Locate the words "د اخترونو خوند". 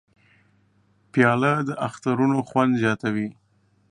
1.67-2.71